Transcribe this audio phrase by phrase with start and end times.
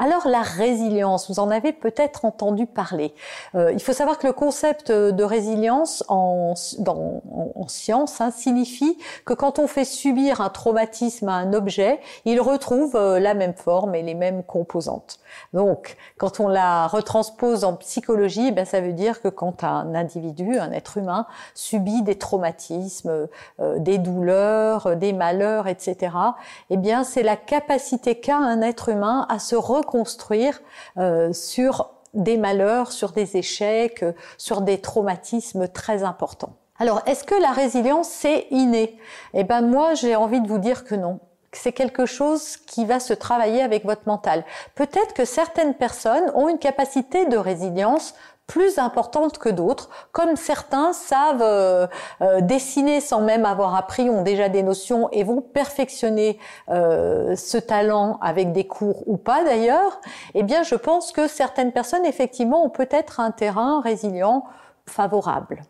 [0.00, 3.12] Alors la résilience, vous en avez peut-être entendu parler.
[3.56, 6.54] Euh, il faut savoir que le concept de résilience en,
[7.66, 12.94] science hein, signifie que quand on fait subir un traumatisme à un objet, il retrouve
[12.94, 15.18] euh, la même forme et les mêmes composantes.
[15.52, 20.58] Donc quand on la retranspose en psychologie, ben, ça veut dire que quand un individu,
[20.58, 23.26] un être humain, subit des traumatismes,
[23.58, 26.14] euh, des douleurs, des malheurs, etc.,
[26.70, 29.56] eh bien c'est la capacité qu'a un être humain à se
[29.88, 30.60] reconstruire
[30.98, 34.04] euh, sur des malheurs, sur des échecs,
[34.36, 36.56] sur des traumatismes très importants.
[36.78, 38.98] Alors, est-ce que la résilience, c'est inné?
[39.34, 41.18] Eh ben, moi, j'ai envie de vous dire que non.
[41.52, 44.44] C'est quelque chose qui va se travailler avec votre mental.
[44.74, 48.14] Peut-être que certaines personnes ont une capacité de résilience
[48.48, 51.86] plus importante que d'autres, comme certains savent euh,
[52.22, 57.58] euh, dessiner sans même avoir appris, ont déjà des notions et vont perfectionner euh, ce
[57.58, 60.00] talent avec des cours ou pas d'ailleurs,
[60.34, 64.44] eh bien je pense que certaines personnes effectivement ont peut-être un terrain résilient
[64.86, 65.62] favorable.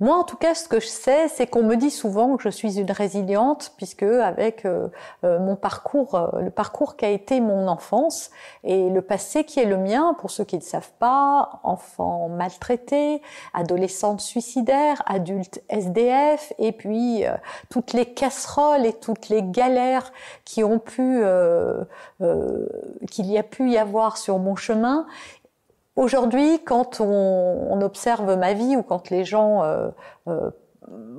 [0.00, 2.50] Moi, en tout cas, ce que je sais, c'est qu'on me dit souvent que je
[2.50, 4.86] suis une résiliente, puisque avec euh,
[5.24, 8.30] euh, mon parcours, euh, le parcours qui a été mon enfance
[8.62, 13.20] et le passé qui est le mien, pour ceux qui ne savent pas, enfant maltraité,
[13.54, 17.24] adolescente suicidaire, adulte SDF, et puis
[17.68, 20.12] toutes les casseroles et toutes les galères
[20.44, 21.22] qui ont pu,
[23.10, 25.06] qu'il y a pu y avoir sur mon chemin,
[25.98, 29.88] Aujourd'hui, quand on, observe ma vie ou quand les gens euh,
[30.28, 30.50] euh,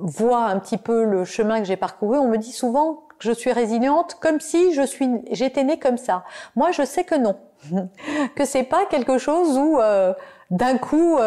[0.00, 3.32] voient un petit peu le chemin que j'ai parcouru, on me dit souvent que je
[3.32, 6.24] suis résiliente comme si je suis, j'étais née comme ça.
[6.56, 7.36] Moi, je sais que non,
[8.34, 10.14] que c'est pas quelque chose où euh,
[10.50, 11.18] d'un coup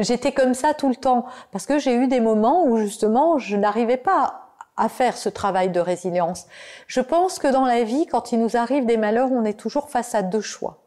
[0.00, 3.58] j'étais comme ça tout le temps, parce que j'ai eu des moments où justement je
[3.58, 4.48] n'arrivais pas
[4.78, 6.46] à faire ce travail de résilience.
[6.86, 9.90] Je pense que dans la vie, quand il nous arrive des malheurs, on est toujours
[9.90, 10.83] face à deux choix.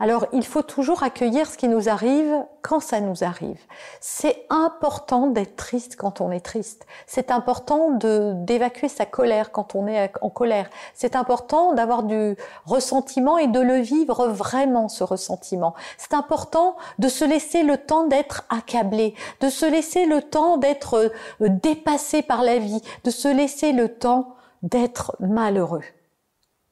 [0.00, 2.32] Alors il faut toujours accueillir ce qui nous arrive
[2.62, 3.60] quand ça nous arrive.
[4.00, 6.86] C'est important d'être triste quand on est triste.
[7.06, 10.68] C'est important d'évacuer sa colère quand on est en colère.
[10.94, 15.74] C'est important d'avoir du ressentiment et de le vivre vraiment ce ressentiment.
[15.98, 21.12] C'est important de se laisser le temps d'être accablé, de se laisser le temps d'être
[21.40, 25.84] euh, dépassé par la vie, de se laisser le temps d'être malheureux.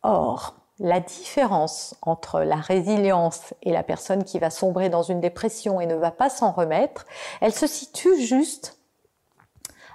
[0.02, 5.80] Or, la différence entre la résilience et la personne qui va sombrer dans une dépression
[5.80, 7.06] et ne va pas s'en remettre,
[7.40, 8.78] elle se situe juste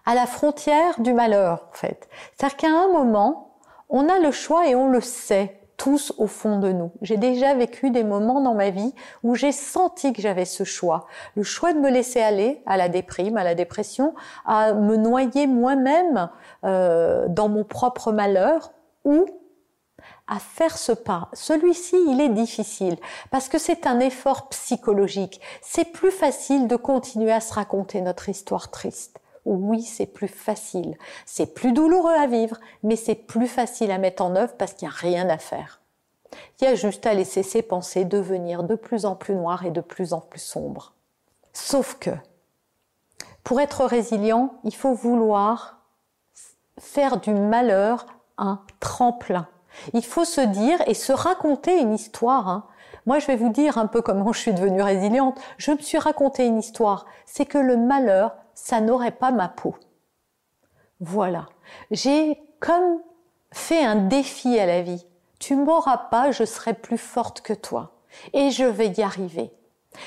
[0.06, 2.08] à la frontière du malheur, en fait.
[2.36, 3.58] C'est-à-dire qu'à un moment,
[3.90, 6.92] on a le choix et on le sait tous au fond de nous.
[7.02, 11.08] J'ai déjà vécu des moments dans ma vie où j'ai senti que j'avais ce choix.
[11.36, 14.14] Le choix de me laisser aller à la déprime, à la dépression,
[14.46, 16.30] à me noyer moi-même
[16.66, 18.72] euh, dans mon propre malheur
[19.06, 19.26] ou
[20.30, 21.28] à faire ce pas.
[21.34, 22.98] Celui-ci, il est difficile
[23.32, 25.42] parce que c'est un effort psychologique.
[25.62, 29.20] C'est plus facile de continuer à se raconter notre histoire triste.
[29.46, 30.96] Oui, c'est plus facile.
[31.26, 34.88] C'est plus douloureux à vivre, mais c'est plus facile à mettre en œuvre parce qu'il
[34.88, 35.82] n'y a rien à faire.
[36.62, 39.72] Il y a juste à laisser ses pensées devenir de plus en plus noires et
[39.72, 40.94] de plus en plus sombres.
[41.54, 42.12] Sauf que,
[43.44, 45.80] pour être résilient, il faut vouloir
[46.78, 48.06] faire du malheur
[48.38, 49.48] un tremplin
[49.94, 52.48] il faut se dire et se raconter une histoire.
[52.48, 52.66] Hein.
[53.06, 55.40] Moi, je vais vous dire un peu comment je suis devenue résiliente.
[55.58, 57.06] Je me suis raconté une histoire.
[57.26, 59.76] C'est que le malheur, ça n'aurait pas ma peau.
[61.00, 61.48] Voilà.
[61.92, 63.00] J'ai comme
[63.52, 65.06] fait un défi à la vie.
[65.40, 67.94] Tu m'auras pas, je serai plus forte que toi.
[68.34, 69.52] Et je vais y arriver.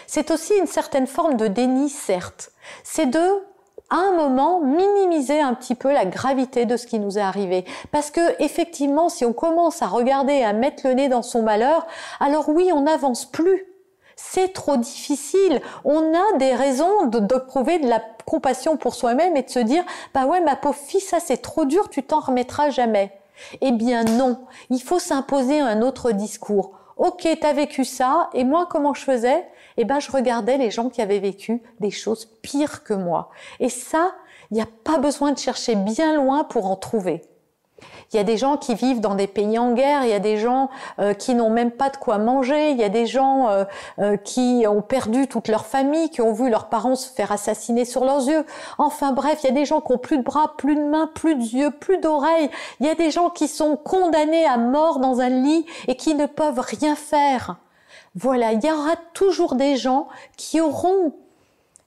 [0.07, 2.53] C'est aussi une certaine forme de déni, certes.
[2.85, 3.43] C'est de
[3.93, 7.67] à un moment minimiser un petit peu la gravité de ce qui nous est arrivé.
[7.91, 11.87] Parce que effectivement, si on commence à regarder, à mettre le nez dans son malheur,
[12.19, 13.67] alors oui, on n'avance plus.
[14.17, 15.61] C'est trop difficile.
[15.85, 19.59] On a des raisons de, de prouver de la compassion pour soi-même et de se
[19.59, 19.85] dire,
[20.15, 23.13] bah ouais, ma pauvre fille, ça c'est trop dur, tu t'en remettras jamais.
[23.61, 24.39] Eh bien non,
[24.71, 26.73] il faut s'imposer un autre discours.
[26.97, 29.47] Ok, t'as vécu ça, et moi comment je faisais?
[29.77, 33.31] Eh ben, je regardais les gens qui avaient vécu des choses pires que moi.
[33.61, 34.13] Et ça,
[34.51, 37.23] il n'y a pas besoin de chercher bien loin pour en trouver.
[38.13, 40.19] Il y a des gens qui vivent dans des pays en guerre, il y a
[40.19, 40.69] des gens
[40.99, 43.65] euh, qui n'ont même pas de quoi manger, il y a des gens euh,
[44.01, 47.87] euh, qui ont perdu toute leur famille, qui ont vu leurs parents se faire assassiner
[47.87, 48.45] sur leurs yeux.
[48.77, 51.11] Enfin bref, il y a des gens qui ont plus de bras, plus de mains,
[51.15, 52.51] plus de yeux, plus d'oreilles.
[52.81, 56.15] Il y a des gens qui sont condamnés à mort dans un lit et qui
[56.15, 57.57] ne peuvent rien faire.
[58.15, 61.15] Voilà, il y aura toujours des gens qui auront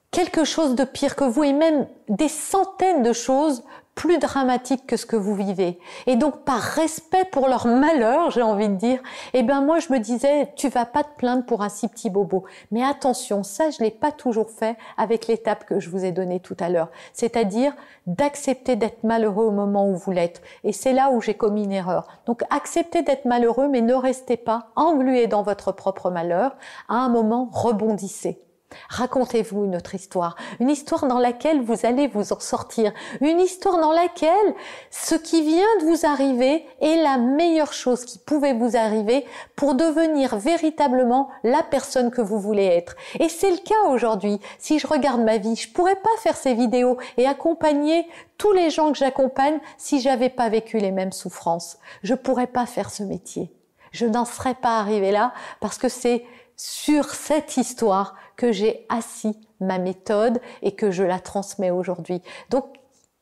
[0.10, 3.64] quelque chose de pire que vous et même des centaines de choses
[3.96, 5.80] plus dramatique que ce que vous vivez.
[6.06, 9.00] Et donc, par respect pour leur malheur, j'ai envie de dire,
[9.34, 12.10] eh ben, moi, je me disais, tu vas pas te plaindre pour un si petit
[12.10, 12.44] bobo.
[12.72, 16.42] Mais attention, ça, je l'ai pas toujours fait avec l'étape que je vous ai donnée
[16.42, 16.90] tout à l'heure.
[17.14, 17.74] C'est-à-dire
[18.06, 20.42] d'accepter d'être malheureux au moment où vous l'êtes.
[20.64, 22.08] Et c'est là où j'ai commis une erreur.
[22.26, 26.58] Donc, acceptez d'être malheureux, mais ne restez pas englué dans votre propre malheur.
[26.90, 28.42] À un moment, rebondissez.
[28.90, 33.80] Racontez-vous une autre histoire, une histoire dans laquelle vous allez vous en sortir, une histoire
[33.80, 34.56] dans laquelle
[34.92, 39.26] ce qui vient de vous arriver est la meilleure chose qui pouvait vous arriver
[39.56, 42.96] pour devenir véritablement la personne que vous voulez être.
[43.20, 44.40] Et c'est le cas aujourd'hui.
[44.60, 48.08] Si je regarde ma vie, je pourrais pas faire ces vidéos et accompagner
[48.38, 51.78] tous les gens que j'accompagne si j'avais pas vécu les mêmes souffrances.
[52.04, 53.52] Je pourrais pas faire ce métier.
[53.92, 56.26] Je n'en serais pas arrivé là parce que c'est
[56.58, 62.22] sur cette histoire que j'ai assis ma méthode et que je la transmets aujourd'hui.
[62.50, 62.66] Donc,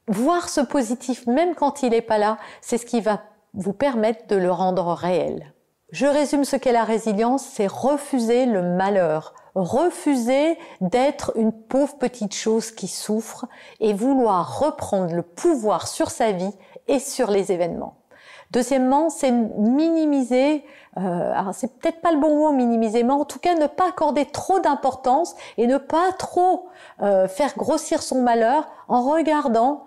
[0.07, 3.21] voir ce positif, même quand il n'est pas là, c'est ce qui va
[3.54, 5.54] vous permettre de le rendre réel.
[5.92, 12.33] Je résume ce qu'est la résilience, c'est refuser le malheur, refuser d'être une pauvre petite
[12.33, 13.45] chose qui souffre
[13.80, 16.54] et vouloir reprendre le pouvoir sur sa vie
[16.88, 18.02] et sur les événements.
[18.51, 20.63] Deuxièmement, c'est minimiser,
[20.98, 24.25] euh, c'est peut-être pas le bon mot minimiser, mais en tout cas ne pas accorder
[24.25, 26.68] trop d'importance et ne pas trop
[27.01, 29.86] euh, faire grossir son malheur en regardant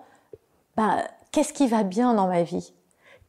[0.75, 1.01] ben,
[1.31, 2.73] qu'est-ce qui va bien dans ma vie?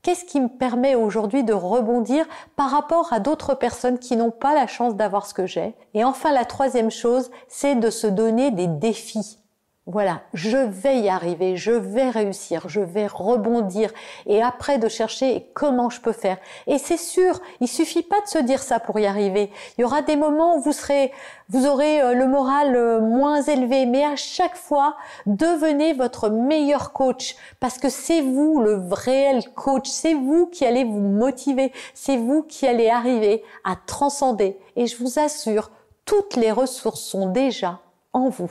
[0.03, 2.25] Qu'est-ce qui me permet aujourd'hui de rebondir
[2.57, 5.75] par rapport à d'autres personnes qui n'ont pas la chance d'avoir ce que j'ai?
[5.95, 9.38] Et enfin, la troisième chose, c'est de se donner des défis.
[9.91, 13.91] Voilà, je vais y arriver, je vais réussir, je vais rebondir
[14.27, 16.37] et après de chercher comment je peux faire.
[16.67, 19.51] Et c'est sûr, il suffit pas de se dire ça pour y arriver.
[19.79, 21.11] Il y aura des moments où vous serez,
[21.49, 24.95] vous aurez euh, le moral euh, moins élevé, mais à chaque fois,
[25.25, 30.85] devenez votre meilleur coach parce que c'est vous le réel coach, c'est vous qui allez
[30.85, 34.59] vous motiver, c'est vous qui allez arriver à transcender.
[34.77, 35.71] Et je vous assure,
[36.05, 37.81] toutes les ressources sont déjà
[38.13, 38.51] en vous.